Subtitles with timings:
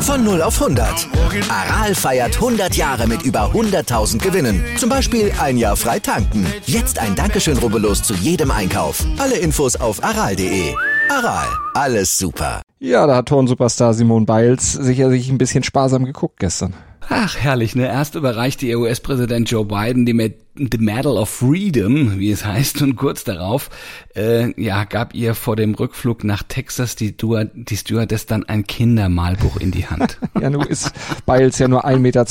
[0.00, 1.08] Von 0 auf 100.
[1.50, 4.64] Aral feiert 100 Jahre mit über 100.000 Gewinnen.
[4.78, 6.46] Zum Beispiel ein Jahr frei tanken.
[6.64, 9.04] Jetzt ein Dankeschön, rubbellos zu jedem Einkauf.
[9.18, 10.74] Alle Infos auf aral.de.
[11.10, 12.62] Aral, alles super.
[12.78, 16.72] Ja, da hat Tonsuperstar Simone Biles sicherlich ein bisschen sparsam geguckt gestern.
[17.08, 17.86] Ach, herrlich, ne?
[17.86, 22.82] Erst überreichte ihr US-Präsident Joe Biden die, Med the Medal of Freedom, wie es heißt,
[22.82, 23.70] und kurz darauf,
[24.16, 28.66] äh, ja, gab ihr vor dem Rückflug nach Texas die, Dua, die Stewardess dann ein
[28.66, 30.18] Kindermalbuch in die Hand.
[30.40, 30.92] ja, nun ist
[31.26, 32.24] Biles ja nur 1,42 Meter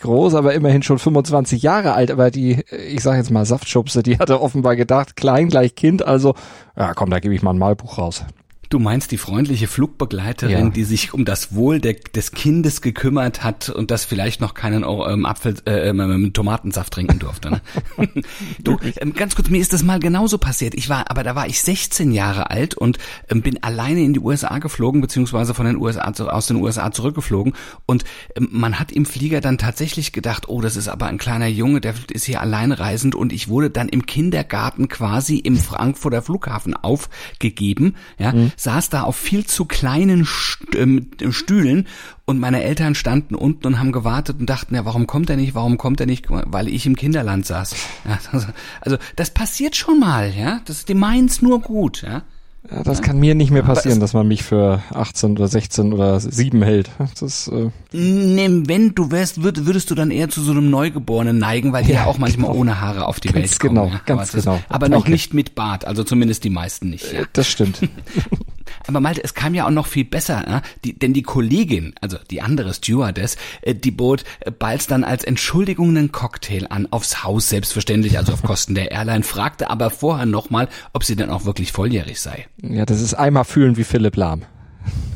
[0.00, 4.18] groß, aber immerhin schon 25 Jahre alt, aber die, ich sag jetzt mal Saftschubse, die
[4.18, 6.34] hatte offenbar gedacht, klein gleich Kind, also,
[6.76, 8.24] ja komm, da gebe ich mal ein Malbuch raus.
[8.70, 10.70] Du meinst die freundliche Flugbegleiterin, ja.
[10.70, 14.84] die sich um das Wohl der, des Kindes gekümmert hat und das vielleicht noch keinen
[14.84, 17.50] ähm, Apfel, äh, ähm, Tomatensaft trinken durfte.
[17.50, 17.62] Ne?
[18.60, 20.74] du, ähm, ganz kurz, mir ist das mal genauso passiert.
[20.74, 24.20] Ich war, aber da war ich 16 Jahre alt und ähm, bin alleine in die
[24.20, 27.54] USA geflogen, beziehungsweise von den USA zu, aus den USA zurückgeflogen.
[27.86, 28.04] Und
[28.36, 31.80] ähm, man hat im Flieger dann tatsächlich gedacht, oh, das ist aber ein kleiner Junge,
[31.80, 37.96] der ist hier alleinreisend und ich wurde dann im Kindergarten quasi im Frankfurter Flughafen aufgegeben.
[38.16, 40.28] Ja, mhm saß da auf viel zu kleinen
[40.74, 41.86] ähm, Stühlen
[42.26, 45.54] und meine Eltern standen unten und haben gewartet und dachten, ja, warum kommt er nicht,
[45.54, 47.74] warum kommt er nicht, weil ich im Kinderland saß.
[48.04, 48.18] Ja,
[48.80, 52.22] also das passiert schon mal, ja, das, die meint's nur gut, ja.
[52.70, 56.20] Ja, das kann mir nicht mehr passieren, dass man mich für 18 oder 16 oder
[56.20, 56.90] 7 hält.
[57.18, 61.38] Das, äh nee, wenn du wärst, würd, würdest du dann eher zu so einem Neugeborenen
[61.38, 62.60] neigen, weil die ja, ja auch manchmal genau.
[62.60, 63.74] ohne Haare auf die ganz Welt kommen.
[63.74, 64.56] Genau, ganz aber genau.
[64.56, 65.10] Ist, aber noch okay.
[65.12, 67.12] nicht mit Bart, also zumindest die meisten nicht.
[67.12, 67.22] Ja.
[67.32, 67.80] Das stimmt.
[68.86, 70.62] Aber Malte, es kam ja auch noch viel besser, ja?
[70.84, 75.24] die, denn die Kollegin, also die andere Stewardess, äh, die bot äh, Balz dann als
[75.24, 80.26] Entschuldigung einen Cocktail an, aufs Haus selbstverständlich, also auf Kosten der Airline, fragte aber vorher
[80.26, 82.46] nochmal, ob sie denn auch wirklich volljährig sei.
[82.62, 84.42] Ja, das ist einmal fühlen wie Philipp Lahm.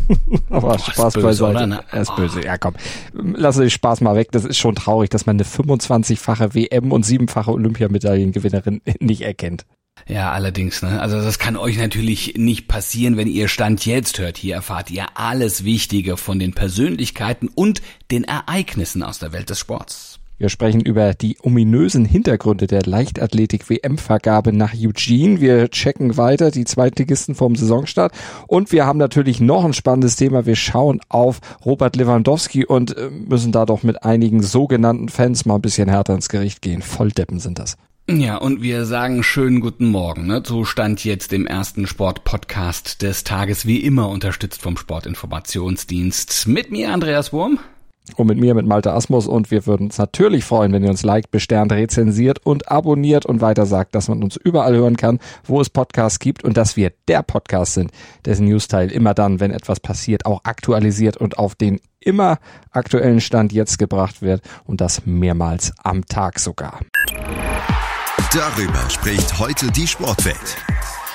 [0.51, 1.67] Aber oh, Spaß beiseite.
[1.67, 1.81] Ne?
[1.91, 2.17] Er ist oh.
[2.17, 2.45] böse.
[2.45, 2.75] Ja, komm.
[3.13, 4.33] Lass den Spaß mal weg.
[4.33, 9.65] Das ist schon traurig, dass man eine 25-fache WM und siebenfache Olympiamedaillengewinnerin nicht erkennt.
[10.07, 11.01] Ja, allerdings, ne?
[11.01, 14.37] Also das kann euch natürlich nicht passieren, wenn ihr Stand jetzt hört.
[14.37, 19.59] Hier erfahrt ihr alles Wichtige von den Persönlichkeiten und den Ereignissen aus der Welt des
[19.59, 20.21] Sports.
[20.37, 25.41] Wir sprechen über die ominösen Hintergründe der Leichtathletik-WM-Vergabe nach Eugene.
[25.41, 28.13] Wir checken weiter die Zweitligisten vom Saisonstart.
[28.49, 30.45] Und wir haben natürlich noch ein spannendes Thema.
[30.45, 35.55] Wir schauen auf Robert Lewandowski und äh, müssen da doch mit einigen sogenannten Fans mal
[35.55, 36.83] ein bisschen härter ins Gericht gehen.
[36.83, 37.77] Volldeppen sind das.
[38.07, 40.43] Ja, und wir sagen schönen guten Morgen, ne?
[40.45, 46.47] So stand jetzt im ersten Sportpodcast des Tages, wie immer unterstützt vom Sportinformationsdienst.
[46.47, 47.59] Mit mir Andreas Wurm.
[48.17, 49.27] Und mit mir, mit Malte Asmus.
[49.27, 53.41] Und wir würden uns natürlich freuen, wenn ihr uns liked, besternt, rezensiert und abonniert und
[53.41, 56.93] weiter sagt, dass man uns überall hören kann, wo es Podcasts gibt und dass wir
[57.09, 57.91] der Podcast sind,
[58.27, 62.39] dessen Newsteil immer dann, wenn etwas passiert, auch aktualisiert und auf den immer
[62.71, 66.81] aktuellen Stand jetzt gebracht wird und das mehrmals am Tag sogar.
[68.35, 70.57] Darüber spricht heute die Sportwelt.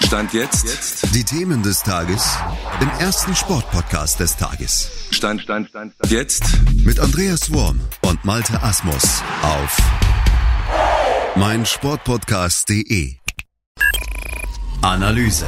[0.05, 0.63] Stand jetzt.
[0.63, 1.13] jetzt.
[1.13, 2.37] Die Themen des Tages
[2.79, 4.89] im ersten Sportpodcast des Tages.
[5.11, 6.11] Stand, Stand, Stand, Stand.
[6.13, 6.43] Jetzt.
[6.85, 9.77] Mit Andreas Worm und Malte Asmus auf
[11.35, 13.15] meinsportpodcast.de.
[14.81, 15.45] Analyse.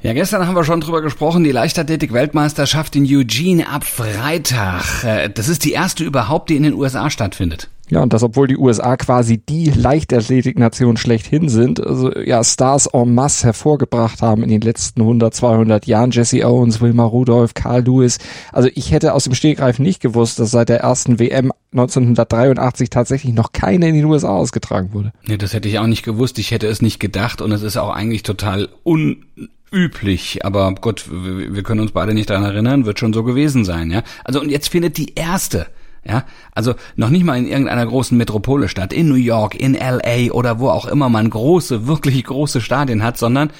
[0.00, 5.04] Ja, gestern haben wir schon drüber gesprochen, die Leichtathletik-Weltmeisterschaft in Eugene ab Freitag.
[5.04, 7.68] Äh, das ist die erste überhaupt, die in den USA stattfindet.
[7.88, 13.14] Ja, und das, obwohl die USA quasi die Leichtathletik-Nation schlechthin sind, also ja, Stars en
[13.14, 16.10] masse hervorgebracht haben in den letzten 100, 200 Jahren.
[16.10, 18.18] Jesse Owens, Wilmar Rudolph, Carl Lewis.
[18.52, 23.32] Also ich hätte aus dem Stegreif nicht gewusst, dass seit der ersten WM 1983 tatsächlich
[23.32, 25.12] noch keine in den USA ausgetragen wurde.
[25.26, 26.38] Nee, das hätte ich auch nicht gewusst.
[26.38, 30.44] Ich hätte es nicht gedacht und es ist auch eigentlich total unüblich.
[30.44, 34.02] aber Gott, wir können uns beide nicht daran erinnern, wird schon so gewesen sein, ja.
[34.24, 35.66] Also und jetzt findet die erste
[36.08, 40.32] ja, also noch nicht mal in irgendeiner großen Metropole statt, in New York, in LA
[40.32, 43.50] oder wo auch immer man große, wirklich große Stadien hat, sondern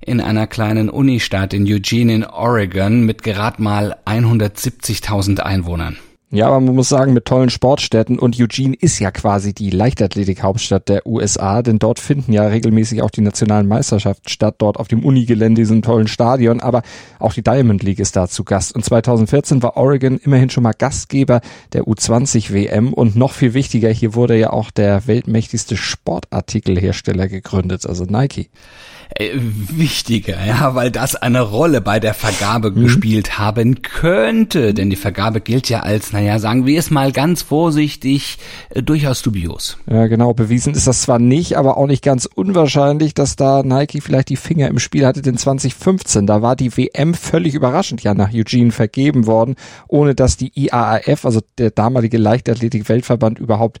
[0.00, 5.96] in einer kleinen Unistadt in Eugene in Oregon mit gerad mal 170.000 Einwohnern.
[6.30, 10.90] Ja, aber man muss sagen, mit tollen Sportstätten und Eugene ist ja quasi die Leichtathletik-Hauptstadt
[10.90, 15.06] der USA, denn dort finden ja regelmäßig auch die nationalen Meisterschaften statt, dort auf dem
[15.06, 16.82] Unigelände, diesem tollen Stadion, aber
[17.18, 18.74] auch die Diamond League ist da zu Gast.
[18.74, 21.40] Und 2014 war Oregon immerhin schon mal Gastgeber
[21.72, 27.86] der U20 WM und noch viel wichtiger, hier wurde ja auch der weltmächtigste Sportartikelhersteller gegründet,
[27.86, 28.50] also Nike
[29.14, 32.82] äh, wichtiger, ja, weil das eine Rolle bei der Vergabe mhm.
[32.84, 37.42] gespielt haben könnte, denn die Vergabe gilt ja als, naja, sagen wir es mal ganz
[37.42, 38.38] vorsichtig,
[38.70, 39.78] äh, durchaus dubios.
[39.90, 40.34] Ja, genau.
[40.34, 44.36] Bewiesen ist das zwar nicht, aber auch nicht ganz unwahrscheinlich, dass da Nike vielleicht die
[44.36, 48.72] Finger im Spiel hatte, denn 2015, da war die WM völlig überraschend ja nach Eugene
[48.72, 49.56] vergeben worden,
[49.88, 53.78] ohne dass die IAAF, also der damalige Leichtathletik-Weltverband, überhaupt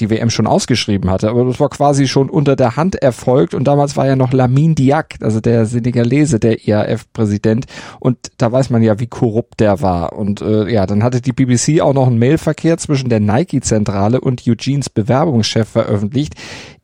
[0.00, 3.54] die WM schon ausgeschrieben hatte, aber das war quasi schon unter der Hand erfolgt.
[3.54, 7.66] Und damals war ja noch Lamin Diak, also der Senegalese, der IAF-Präsident
[8.00, 10.14] und da weiß man ja, wie korrupt der war.
[10.14, 14.42] Und äh, ja, dann hatte die BBC auch noch einen Mailverkehr zwischen der Nike-Zentrale und
[14.46, 16.34] Eugenes Bewerbungschef veröffentlicht,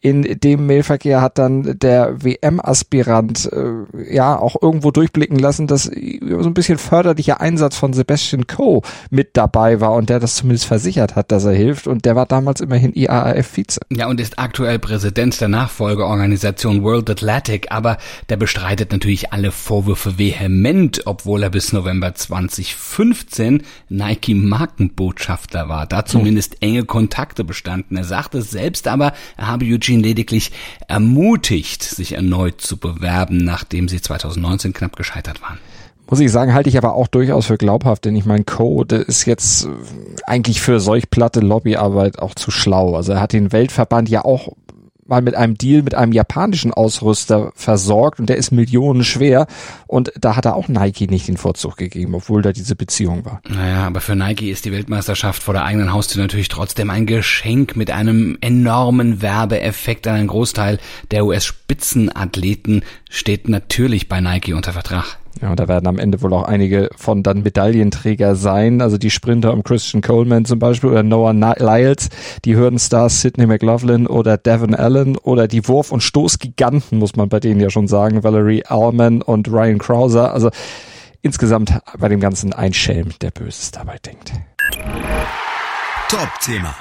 [0.06, 5.90] in dem Mailverkehr hat dann der WM-Aspirant äh, ja auch irgendwo durchblicken lassen, dass so
[5.90, 11.16] ein bisschen förderlicher Einsatz von Sebastian Coe mit dabei war und der das zumindest versichert
[11.16, 11.88] hat, dass er hilft.
[11.88, 13.80] Und der war damals immerhin IAAF-Vize.
[13.90, 17.96] Ja, und ist aktuell Präsident der Nachfolgeorganisation World Athletic, aber
[18.28, 25.88] der bestreitet natürlich alle Vorwürfe vehement, obwohl er bis November 2015 Nike-Markenbotschafter war.
[25.88, 27.96] Da zumindest enge Kontakte bestanden.
[27.96, 30.52] Er sagte selbst aber, er habe Eugene ihn lediglich
[30.88, 35.58] ermutigt, sich erneut zu bewerben, nachdem sie 2019 knapp gescheitert waren.
[36.08, 39.26] Muss ich sagen, halte ich aber auch durchaus für glaubhaft, denn ich meine, Code ist
[39.26, 39.68] jetzt
[40.24, 42.94] eigentlich für solch platte Lobbyarbeit auch zu schlau.
[42.94, 44.52] Also er hat den Weltverband ja auch
[45.08, 49.46] mal mit einem Deal mit einem japanischen Ausrüster versorgt und der ist millionenschwer
[49.86, 53.40] und da hat er auch Nike nicht den Vorzug gegeben, obwohl da diese Beziehung war.
[53.48, 57.76] Naja, aber für Nike ist die Weltmeisterschaft vor der eigenen Haustür natürlich trotzdem ein Geschenk
[57.76, 60.06] mit einem enormen Werbeeffekt.
[60.06, 60.78] Ein Großteil
[61.10, 65.18] der US-Spitzenathleten steht natürlich bei Nike unter Vertrag.
[65.42, 68.80] Ja, und da werden am Ende wohl auch einige von dann Medaillenträger sein.
[68.80, 72.08] Also die Sprinter um Christian Coleman zum Beispiel oder Noah Lyles,
[72.44, 77.40] die Hürdenstars Sidney McLaughlin oder Devon Allen oder die Wurf- und Stoßgiganten, muss man bei
[77.40, 80.32] denen ja schon sagen, Valerie Allman und Ryan Krauser.
[80.32, 80.50] Also
[81.20, 84.32] insgesamt bei dem Ganzen ein Schelm, der Böses dabei denkt.
[86.08, 86.74] Top-Thema.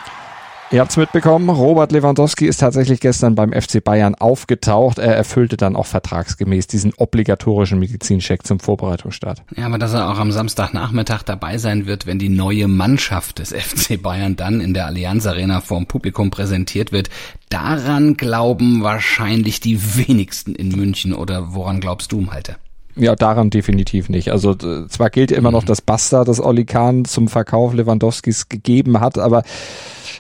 [0.75, 4.98] Ihr habt's mitbekommen, Robert Lewandowski ist tatsächlich gestern beim FC Bayern aufgetaucht.
[4.98, 9.42] Er erfüllte dann auch vertragsgemäß diesen obligatorischen Medizincheck zum Vorbereitungsstart.
[9.56, 13.54] Ja, aber dass er auch am Samstagnachmittag dabei sein wird, wenn die neue Mannschaft des
[13.54, 17.10] FC Bayern dann in der Allianz Arena vorm Publikum präsentiert wird,
[17.48, 21.13] daran glauben wahrscheinlich die wenigsten in München.
[21.13, 22.57] Oder woran glaubst du, Malte?
[22.95, 24.31] Ja, daran definitiv nicht.
[24.31, 25.68] Also zwar gilt immer noch mhm.
[25.68, 29.44] das Basta, das Oli Kahn zum Verkauf Lewandowskis gegeben hat, aber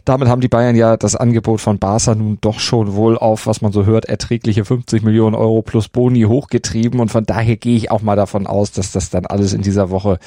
[0.05, 3.61] damit haben die Bayern ja das Angebot von Barca nun doch schon wohl auf, was
[3.61, 6.99] man so hört, erträgliche 50 Millionen Euro plus Boni hochgetrieben.
[6.99, 9.89] Und von daher gehe ich auch mal davon aus, dass das dann alles in dieser
[9.89, 10.19] Woche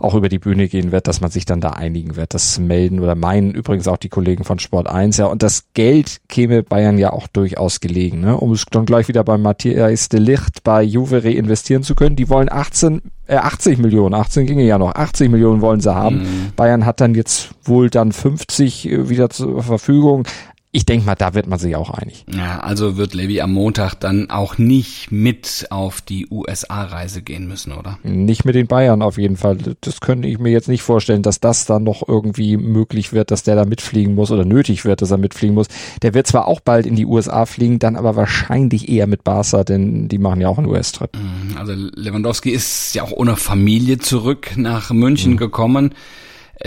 [0.00, 2.34] auch über die Bühne gehen wird, dass man sich dann da einigen wird.
[2.34, 5.18] Das melden oder meinen übrigens auch die Kollegen von Sport 1.
[5.18, 8.36] Ja, und das Geld käme Bayern ja auch durchaus gelegen, ne?
[8.36, 12.16] um es dann gleich wieder bei Matthias de Licht bei Juve reinvestieren zu können.
[12.16, 16.22] Die wollen 18 äh, 80 Millionen, 18 ginge ja noch, 80 Millionen wollen sie haben.
[16.22, 16.52] Mhm.
[16.56, 20.24] Bayern hat dann jetzt wohl dann 50 äh, wieder zur Verfügung
[20.72, 22.24] ich denke mal, da wird man sich auch einig.
[22.32, 27.72] Ja, also wird Levi am Montag dann auch nicht mit auf die USA-Reise gehen müssen,
[27.72, 27.98] oder?
[28.04, 29.58] Nicht mit den Bayern auf jeden Fall.
[29.80, 33.42] Das könnte ich mir jetzt nicht vorstellen, dass das dann noch irgendwie möglich wird, dass
[33.42, 35.66] der da mitfliegen muss oder nötig wird, dass er mitfliegen muss.
[36.02, 39.64] Der wird zwar auch bald in die USA fliegen, dann aber wahrscheinlich eher mit Barca,
[39.64, 41.10] denn die machen ja auch einen US-Trip.
[41.16, 45.36] Mhm, also Lewandowski ist ja auch ohne Familie zurück nach München mhm.
[45.38, 45.94] gekommen.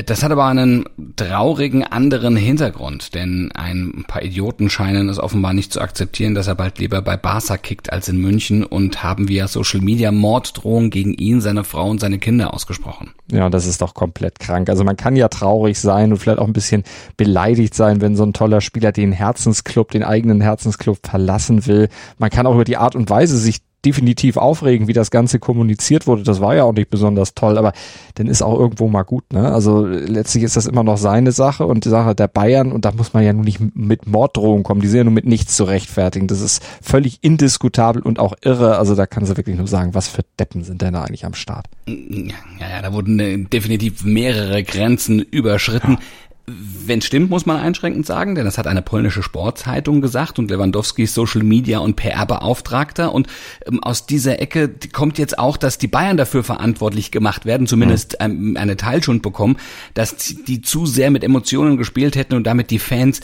[0.06, 0.86] Das hat aber einen
[1.18, 6.56] traurigen anderen Hintergrund, denn ein paar Idioten scheinen es offenbar nicht zu akzeptieren, dass er
[6.56, 11.14] bald lieber bei Barca kickt als in München und haben via Social Media Morddrohungen gegen
[11.14, 13.14] ihn, seine Frau und seine Kinder ausgesprochen.
[13.32, 14.68] Ja, das ist doch komplett krank.
[14.68, 16.84] Also man kann ja traurig sein und vielleicht auch ein bisschen
[17.16, 21.88] beleidigt sein, wenn so ein toller Spieler den Herzensclub, den eigenen Herzensclub verlassen will.
[22.18, 26.08] Man kann auch über die Art und Weise sich definitiv aufregen, wie das Ganze kommuniziert
[26.08, 26.24] wurde.
[26.24, 27.74] Das war ja auch nicht besonders toll, aber
[28.16, 29.34] dann ist auch irgendwo mal gut.
[29.34, 29.52] Ne?
[29.52, 32.92] Also letztlich ist das immer noch seine Sache und die Sache der Bayern und da
[32.92, 34.82] muss man ja nun nicht mit Morddrohungen kommen.
[34.82, 36.28] Die sind ja nun mit nichts zu rechtfertigen.
[36.28, 38.78] Das ist völlig indiskutabel und auch irre.
[38.78, 41.34] Also da kann sie wirklich nur sagen, was für Deppen sind denn da eigentlich am
[41.34, 41.68] Start?
[41.86, 45.94] Ja, ja, da wurden äh, definitiv mehrere Grenzen überschritten.
[45.94, 46.00] Ja.
[46.46, 50.52] Wenn es stimmt, muss man einschränkend sagen, denn das hat eine polnische Sportzeitung gesagt und
[50.52, 53.28] Lewandowski ist Social Media und PR-Beauftragter und
[53.66, 58.18] ähm, aus dieser Ecke kommt jetzt auch, dass die Bayern dafür verantwortlich gemacht werden, zumindest
[58.20, 59.56] ähm, eine Teilschuld bekommen,
[59.94, 63.22] dass die zu sehr mit Emotionen gespielt hätten und damit die Fans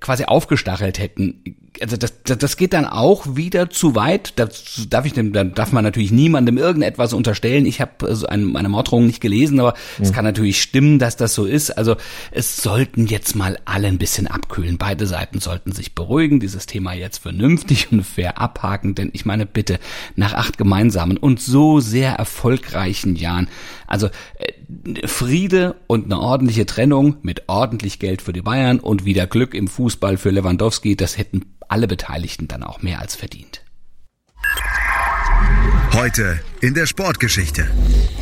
[0.00, 1.42] quasi aufgestachelt hätten
[1.80, 4.32] also das, das, das geht dann auch wieder zu weit.
[4.36, 7.66] Das darf ich da darf man natürlich niemandem irgendetwas unterstellen.
[7.66, 10.04] Ich habe also eine, eine Morddrohung nicht gelesen, aber mhm.
[10.04, 11.70] es kann natürlich stimmen, dass das so ist.
[11.70, 11.96] Also
[12.30, 14.78] es sollten jetzt mal alle ein bisschen abkühlen.
[14.78, 19.46] Beide Seiten sollten sich beruhigen, dieses Thema jetzt vernünftig und fair abhaken, denn ich meine
[19.46, 19.78] bitte,
[20.16, 23.48] nach acht gemeinsamen und so sehr erfolgreichen Jahren,
[23.86, 29.26] also äh, Friede und eine ordentliche Trennung mit ordentlich Geld für die Bayern und wieder
[29.26, 33.62] Glück im Fußball für Lewandowski, das hätten alle Beteiligten dann auch mehr als verdient.
[35.94, 37.66] Heute in der Sportgeschichte.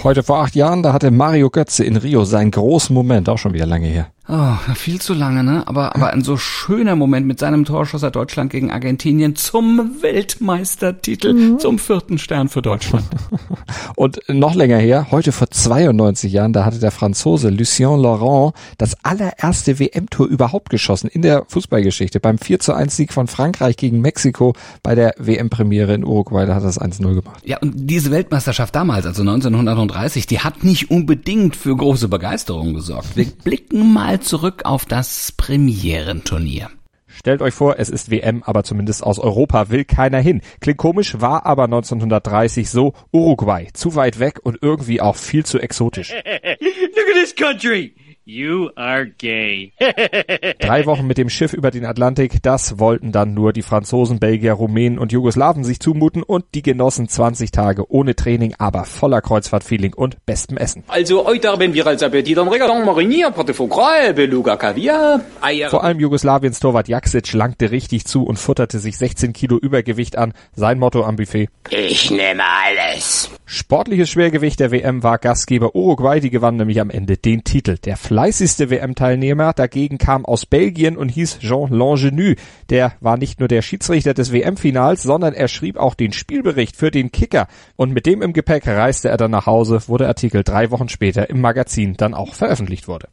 [0.03, 3.55] Heute vor acht Jahren, da hatte Mario Götze in Rio seinen großen Moment, auch schon
[3.55, 4.13] wieder lange her.
[4.29, 5.63] Oh, viel zu lange, ne?
[5.67, 11.33] Aber, aber ein so schöner Moment mit seinem Torschuss hat Deutschland gegen Argentinien zum Weltmeistertitel,
[11.33, 11.59] mhm.
[11.61, 13.05] zum vierten Stern für Deutschland.
[13.95, 18.97] Und noch länger her, heute vor 92 Jahren, da hatte der Franzose Lucien Laurent das
[19.05, 22.19] allererste WM-Tor überhaupt geschossen in der Fußballgeschichte.
[22.19, 26.57] Beim 4 zu 1 Sieg von Frankreich gegen Mexiko bei der WM-Premiere in Uruguay, da
[26.57, 27.43] hat er das 1-0 gemacht.
[27.45, 33.17] Ja, und diese Weltmeisterschaft damals, also 1930, die hat nicht unbedingt für große Begeisterung gesorgt.
[33.17, 36.71] Wir blicken mal mal zurück auf das Premierenturnier.
[37.07, 40.41] Stellt euch vor, es ist WM, aber zumindest aus Europa will keiner hin.
[40.61, 43.69] Klingt komisch, war aber 1930 so Uruguay.
[43.75, 46.13] Zu weit weg und irgendwie auch viel zu exotisch.
[46.15, 47.95] Look at this country!
[48.29, 49.73] You are gay.
[50.59, 54.55] Drei Wochen mit dem Schiff über den Atlantik, das wollten dann nur die Franzosen, Belgier,
[54.55, 59.95] Rumänen und Jugoslawen sich zumuten und die genossen 20 Tage ohne Training, aber voller Kreuzfahrtfeeling
[59.95, 60.83] und bestem Essen.
[60.89, 65.71] Also heute haben wir als Appetit am Regal Marinier, Pate Foie Beluga Kaviar, Eier.
[65.71, 70.35] Vor allem Jugoslawiens Torwart Jaksic langte richtig zu und futterte sich 16 Kilo Übergewicht an.
[70.53, 71.49] Sein Motto am Buffet.
[71.71, 73.31] Ich nehme alles.
[73.45, 77.79] Sportliches Schwergewicht der WM war Gastgeber Uruguay, die gewann nämlich am Ende den Titel.
[77.79, 82.35] Der fleißigste WM-Teilnehmer dagegen kam aus Belgien und hieß Jean Langenu.
[82.71, 86.91] Der war nicht nur der Schiedsrichter des WM-Finals, sondern er schrieb auch den Spielbericht für
[86.91, 87.47] den Kicker.
[87.77, 90.89] Und mit dem im Gepäck reiste er dann nach Hause, wo der Artikel drei Wochen
[90.89, 93.09] später im Magazin dann auch veröffentlicht wurde.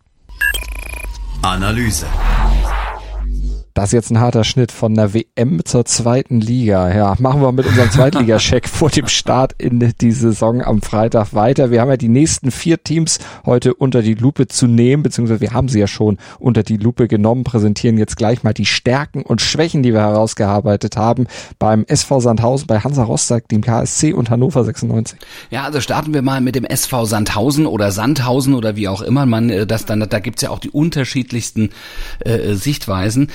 [1.41, 2.05] Analyse.
[3.73, 6.93] Das ist jetzt ein harter Schnitt von der WM zur zweiten Liga.
[6.95, 11.71] Ja, machen wir mit unserem Zweitligacheck vor dem Start in die Saison am Freitag weiter.
[11.71, 15.53] Wir haben ja die nächsten vier Teams heute unter die Lupe zu nehmen, beziehungsweise wir
[15.53, 19.41] haben sie ja schon unter die Lupe genommen, präsentieren jetzt gleich mal die Stärken und
[19.41, 21.25] Schwächen, die wir herausgearbeitet haben
[21.57, 25.17] beim SV Sandhausen, bei Hansa Rostock, dem KSC und Hannover 96.
[25.49, 29.25] Ja, also starten wir mal mit dem SV Sandhausen oder Sandhausen oder wie auch immer
[29.25, 31.71] man äh, das dann, da gibt's ja auch die unterschiedlichsten
[32.19, 33.29] äh, Sichtweisen.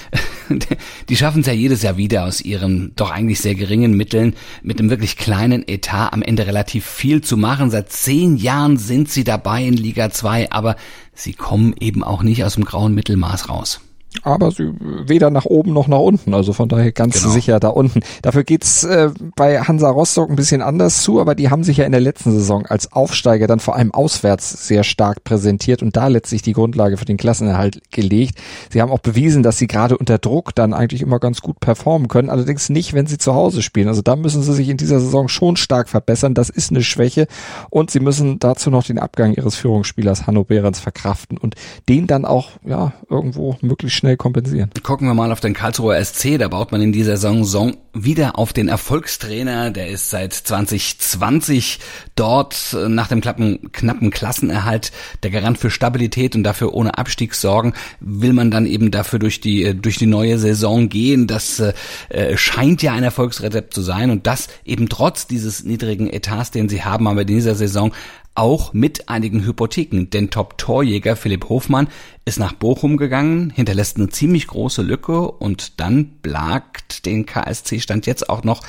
[1.09, 4.79] die schaffen es ja jedes Jahr wieder aus ihren doch eigentlich sehr geringen Mitteln mit
[4.79, 7.71] einem wirklich kleinen Etat am Ende relativ viel zu machen.
[7.71, 10.77] Seit zehn Jahren sind sie dabei in Liga 2, aber
[11.15, 13.81] sie kommen eben auch nicht aus dem grauen Mittelmaß raus
[14.23, 16.35] aber sie weder nach oben noch nach unten.
[16.35, 17.33] Also von daher ganz genau.
[17.33, 18.01] sicher da unten.
[18.23, 21.85] Dafür geht's äh, bei Hansa Rostock ein bisschen anders zu, aber die haben sich ja
[21.85, 26.09] in der letzten Saison als Aufsteiger dann vor allem auswärts sehr stark präsentiert und da
[26.09, 28.39] letztlich die Grundlage für den Klassenerhalt gelegt.
[28.71, 32.09] Sie haben auch bewiesen, dass sie gerade unter Druck dann eigentlich immer ganz gut performen
[32.09, 33.89] können, allerdings nicht, wenn sie zu Hause spielen.
[33.89, 36.35] Also da müssen sie sich in dieser Saison schon stark verbessern.
[36.35, 37.27] Das ist eine Schwäche
[37.71, 41.57] und sie müssen dazu noch den Abgang ihres Führungsspielers Hanno Behrens verkraften und
[41.89, 44.71] den dann auch ja irgendwo möglichst schnell kompensieren.
[44.83, 46.39] Gucken wir mal auf den Karlsruher SC.
[46.39, 49.71] Da baut man in dieser Saison wieder auf den Erfolgstrainer.
[49.71, 51.81] Der ist seit 2020
[52.15, 58.33] dort nach dem knappen, knappen Klassenerhalt der Garant für Stabilität und dafür ohne Abstiegssorgen will
[58.33, 61.27] man dann eben dafür durch die, durch die neue Saison gehen.
[61.27, 66.51] Das äh, scheint ja ein Erfolgsrezept zu sein und das eben trotz dieses niedrigen Etats,
[66.51, 67.93] den sie haben, aber in dieser Saison
[68.39, 71.89] auch mit einigen Hypotheken, denn Top-Torjäger Philipp Hofmann
[72.25, 78.07] ist nach Bochum gegangen, hinterlässt eine ziemlich große Lücke und dann plagt den KSC Stand
[78.07, 78.63] jetzt auch noch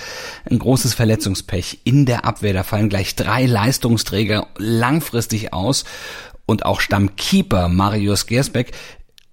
[0.50, 2.54] ein großes Verletzungspech in der Abwehr.
[2.54, 5.86] Da fallen gleich drei Leistungsträger langfristig aus
[6.48, 8.72] und auch Stammkeeper Marius Gersbeck,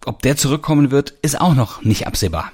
[0.05, 2.53] ob der zurückkommen wird, ist auch noch nicht absehbar.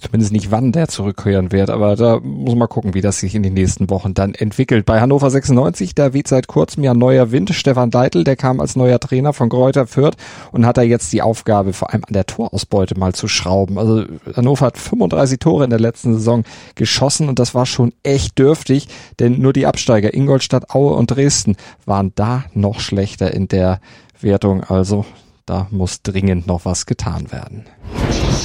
[0.00, 3.42] Zumindest nicht wann der zurückkehren wird, aber da muss man gucken, wie das sich in
[3.42, 4.86] den nächsten Wochen dann entwickelt.
[4.86, 7.50] Bei Hannover 96, da weht seit kurzem ja neuer Wind.
[7.54, 10.16] Stefan Deitel, der kam als neuer Trainer von Kräuter Fürth
[10.52, 13.78] und hat da jetzt die Aufgabe, vor allem an der Torausbeute mal zu schrauben.
[13.78, 14.04] Also
[14.34, 16.44] Hannover hat 35 Tore in der letzten Saison
[16.76, 18.88] geschossen und das war schon echt dürftig,
[19.18, 23.80] denn nur die Absteiger Ingolstadt, Aue und Dresden waren da noch schlechter in der
[24.20, 24.64] Wertung.
[24.64, 25.04] Also
[25.50, 27.64] da muss dringend noch was getan werden.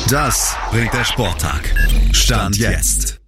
[0.10, 1.72] Das bringt der Sporttag.
[2.14, 3.20] Stand jetzt.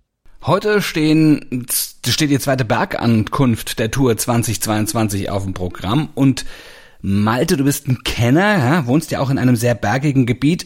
[0.41, 1.67] Heute stehen,
[2.03, 6.45] steht die zweite Bergankunft der Tour 2022 auf dem Programm und
[7.01, 10.65] Malte, du bist ein Kenner, ja, wohnst ja auch in einem sehr bergigen Gebiet.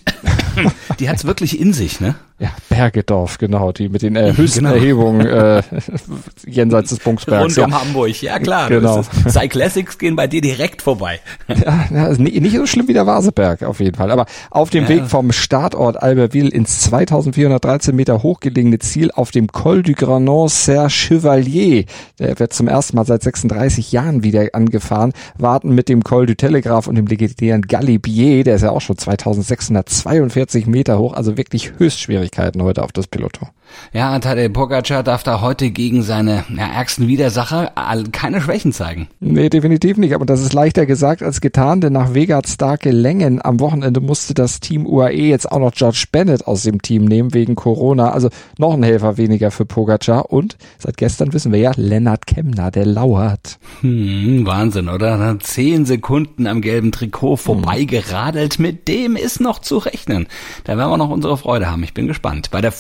[1.00, 2.15] die hat's wirklich in sich, ne?
[2.41, 4.74] Ja, Bergedorf, genau, die mit den äh, höchsten genau.
[4.74, 5.62] Erhebungen äh,
[6.48, 7.55] jenseits des Punksbergs.
[7.55, 7.81] Rund um ja.
[7.81, 8.67] Hamburg, ja klar.
[8.67, 9.03] Genau.
[9.29, 11.19] Cyclassics gehen bei dir direkt vorbei.
[11.62, 14.10] Ja, ja nicht, so schlimm wie der Vaseberg auf jeden Fall.
[14.10, 14.89] Aber auf dem ja.
[14.89, 20.89] Weg vom Startort Albertville ins 2413 Meter hochgelegene Ziel auf dem Col du Granon Serre
[20.89, 21.86] Chevalier,
[22.17, 26.36] der wird zum ersten Mal seit 36 Jahren wieder angefahren, warten mit dem Col du
[26.36, 31.74] Telegraph und dem legendären Galibier, der ist ja auch schon 2642 Meter hoch, also wirklich
[31.77, 33.50] höchst schwierig Schwierigkeiten heute auf das Peloton.
[33.93, 37.71] Ja, Tadej Pogacar darf da heute gegen seine ja, ärgsten Widersacher
[38.11, 39.07] keine Schwächen zeigen.
[39.19, 40.13] Nee, definitiv nicht.
[40.13, 44.33] Aber das ist leichter gesagt als getan, denn nach Vegards starke Längen am Wochenende musste
[44.33, 48.11] das Team UAE jetzt auch noch George Bennett aus dem Team nehmen wegen Corona.
[48.11, 50.31] Also noch ein Helfer weniger für Pogacar.
[50.31, 53.59] Und seit gestern wissen wir ja, Lennart Kemner, der lauert.
[53.81, 55.37] Hm, Wahnsinn, oder?
[55.39, 58.59] Zehn Sekunden am gelben Trikot vorbeigeradelt.
[58.59, 60.27] Mit dem ist noch zu rechnen.
[60.63, 61.83] Da werden wir noch unsere Freude haben.
[61.83, 62.51] Ich bin gespannt.
[62.51, 62.71] Bei der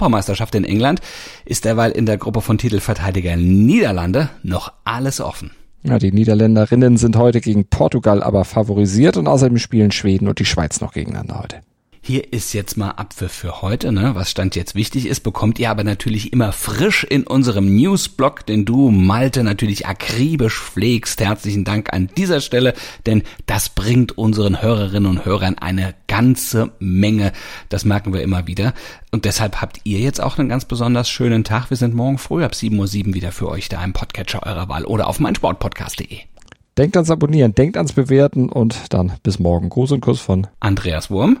[0.00, 1.00] Fußball-Europameisterschaft in England
[1.44, 5.50] ist derweil in der Gruppe von Titelverteidigern Niederlande noch alles offen.
[5.82, 10.44] Ja, die Niederländerinnen sind heute gegen Portugal aber favorisiert und außerdem spielen Schweden und die
[10.44, 11.60] Schweiz noch gegeneinander heute.
[12.02, 14.14] Hier ist jetzt mal Abpfiff für heute, ne?
[14.14, 18.64] Was Stand jetzt wichtig ist, bekommt ihr aber natürlich immer frisch in unserem Newsblog, den
[18.64, 21.20] du, Malte, natürlich akribisch pflegst.
[21.20, 22.72] Herzlichen Dank an dieser Stelle,
[23.04, 27.32] denn das bringt unseren Hörerinnen und Hörern eine ganze Menge.
[27.68, 28.72] Das merken wir immer wieder.
[29.12, 31.68] Und deshalb habt ihr jetzt auch einen ganz besonders schönen Tag.
[31.68, 34.86] Wir sind morgen früh ab 7.07 Uhr wieder für euch da im Podcatcher eurer Wahl
[34.86, 36.20] oder auf meinsportpodcast.de.
[36.78, 39.68] Denkt ans Abonnieren, denkt ans Bewerten und dann bis morgen.
[39.68, 41.40] Gruß und Kuss von Andreas Wurm